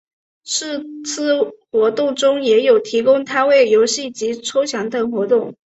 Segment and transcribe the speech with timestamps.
[0.43, 5.53] 是次活动中也有提供摊位游戏及抽奖等活动。